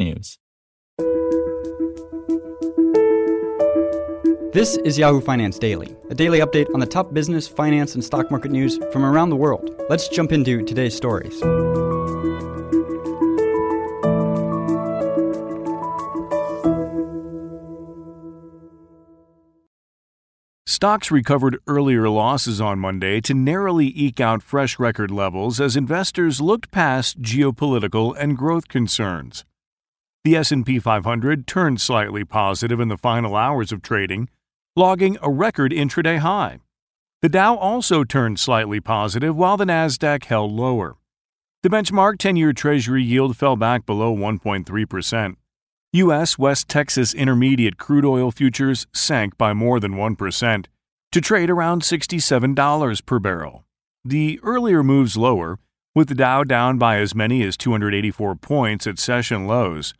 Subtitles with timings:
[0.00, 0.38] technews.
[4.52, 8.30] This is Yahoo Finance Daily, a daily update on the top business, finance, and stock
[8.30, 9.70] market news from around the world.
[9.88, 11.40] Let's jump into today's stories.
[20.66, 26.40] Stocks recovered earlier losses on Monday to narrowly eke out fresh record levels as investors
[26.40, 29.44] looked past geopolitical and growth concerns.
[30.22, 34.28] The S&P 500 turned slightly positive in the final hours of trading,
[34.76, 36.58] logging a record intraday high.
[37.22, 40.96] The Dow also turned slightly positive while the Nasdaq held lower.
[41.62, 45.36] The benchmark 10-year Treasury yield fell back below 1.3%.
[45.94, 46.38] U.S.
[46.38, 50.66] West Texas Intermediate crude oil futures sank by more than 1%
[51.12, 53.64] to trade around $67 per barrel.
[54.04, 55.58] The earlier moves lower,
[55.94, 59.94] with the Dow down by as many as 284 points at session lows,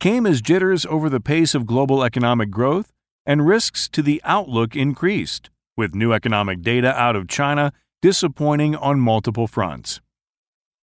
[0.00, 2.92] came as jitters over the pace of global economic growth
[3.24, 9.00] and risks to the outlook increased, with new economic data out of China disappointing on
[9.00, 10.00] multiple fronts.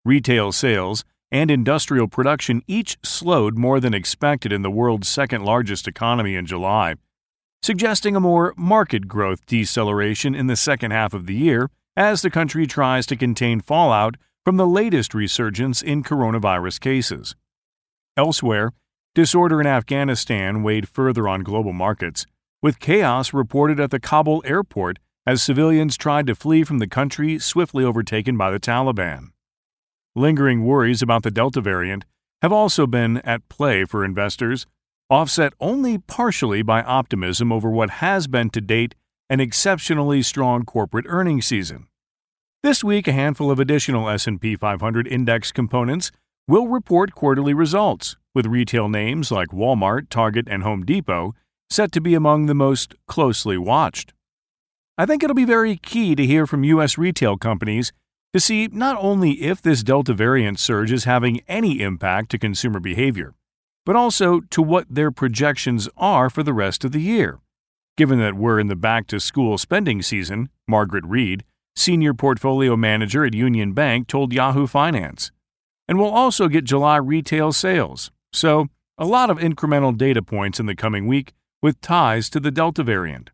[0.03, 5.88] Retail sales and industrial production each slowed more than expected in the world's second largest
[5.88, 6.95] economy in July,
[7.61, 12.29] suggesting a more market growth deceleration in the second half of the year as the
[12.29, 17.35] country tries to contain fallout from the latest resurgence in coronavirus cases.
[18.18, 18.73] Elsewhere,
[19.16, 22.25] disorder in Afghanistan weighed further on global markets,
[22.62, 27.38] with chaos reported at the Kabul airport as civilians tried to flee from the country
[27.40, 29.29] swiftly overtaken by the Taliban.
[30.16, 32.06] Lingering worries about the Delta variant
[32.41, 34.66] have also been at play for investors,
[35.09, 38.96] offset only partially by optimism over what has been to date
[39.29, 41.88] an exceptionally strong corporate earnings season.
[42.63, 46.12] This week, a handful of additional S&P 500 index components
[46.47, 51.34] will report quarterly results, with retail names like Walmart, Target, and Home Depot
[51.70, 54.14] set to be among the most closely watched.
[54.98, 56.98] I think it'll be very key to hear from U.S.
[56.98, 57.92] retail companies
[58.34, 62.80] to see not only if this Delta variant surge is having any impact to consumer
[62.80, 63.34] behavior,
[63.86, 67.40] but also to what their projections are for the rest of the year.
[67.98, 71.44] Given that we're in the back to school spending season, Margaret Reed,
[71.76, 75.32] senior portfolio manager at Union Bank, told Yahoo Finance.
[75.88, 78.68] And we'll also get July retail sales, so
[78.98, 82.84] a lot of incremental data points in the coming week with ties to the Delta
[82.84, 83.30] variant.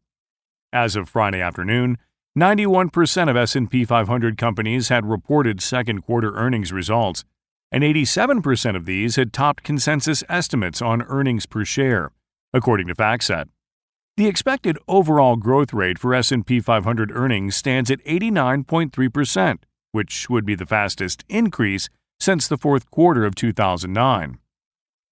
[0.72, 1.98] As of Friday afternoon,
[2.38, 7.26] 91% of S&P 500 companies had reported second quarter earnings results,
[7.72, 12.12] and 87% of these had topped consensus estimates on earnings per share,
[12.54, 13.46] according to FactSet.
[14.16, 19.60] The expected overall growth rate for S&P 500 earnings stands at 89.3%,
[19.92, 21.90] which would be the fastest increase
[22.20, 24.38] since the fourth quarter of 2009.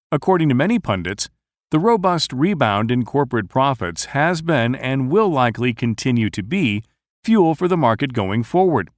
[0.09, 1.29] According to many pundits,
[1.69, 6.81] the robust rebound in corporate profits has been and will likely continue to be
[7.25, 8.89] fuel for the market going forward,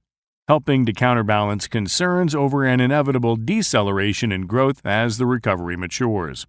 [0.46, 6.46] helping to counterbalance concerns over an inevitable deceleration in growth as the recovery matures.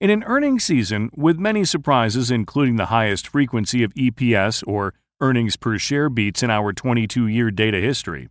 [0.00, 5.56] In an earnings season with many surprises, including the highest frequency of EPS or earnings
[5.56, 8.28] per share beats in our 22 year data history,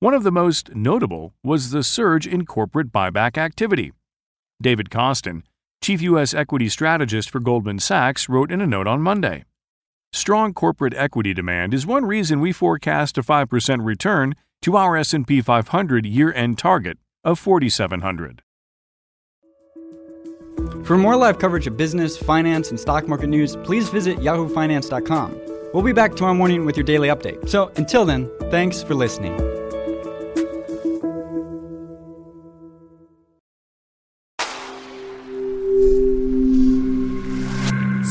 [0.00, 3.92] one of the most notable was the surge in corporate buyback activity.
[4.60, 5.42] David Kostin,
[5.80, 6.34] chief U.S.
[6.34, 9.44] equity strategist for Goldman Sachs, wrote in a note on Monday.
[10.12, 15.40] Strong corporate equity demand is one reason we forecast a 5% return to our S&P
[15.40, 18.42] 500 year-end target of 4700.
[20.84, 25.40] For more live coverage of business, finance, and stock market news, please visit yahoofinance.com.
[25.72, 27.48] We'll be back tomorrow morning with your daily update.
[27.48, 29.57] So until then, thanks for listening.